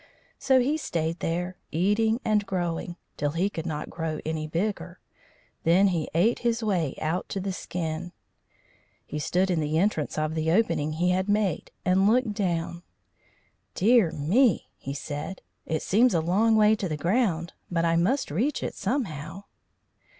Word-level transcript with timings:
So 0.39 0.59
he 0.59 0.77
stayed 0.77 1.19
there, 1.19 1.57
eating 1.71 2.19
and 2.25 2.43
growing, 2.47 2.95
till 3.17 3.33
he 3.33 3.51
could 3.51 3.67
not 3.67 3.91
grow 3.91 4.19
any 4.25 4.47
bigger. 4.47 4.99
Then 5.63 5.89
he 5.89 6.09
ate 6.15 6.39
his 6.39 6.63
way 6.63 6.95
out 6.99 7.29
to 7.29 7.39
the 7.39 7.53
skin. 7.53 8.11
He 9.05 9.19
stood 9.19 9.51
in 9.51 9.59
the 9.59 9.77
entrance 9.77 10.17
of 10.17 10.33
the 10.33 10.49
opening 10.49 10.93
he 10.93 11.11
had 11.11 11.29
made, 11.29 11.69
and 11.85 12.07
looked 12.09 12.33
down. 12.33 12.81
"Dear 13.75 14.09
me!" 14.11 14.71
he 14.75 14.95
said, 14.95 15.43
"it 15.67 15.83
seems 15.83 16.15
a 16.15 16.19
long 16.19 16.55
way 16.55 16.75
to 16.77 16.89
the 16.89 16.97
ground. 16.97 17.53
But 17.69 17.85
I 17.85 17.95
must 17.95 18.31
reach 18.31 18.63
it 18.63 18.73
somehow." 18.73 19.43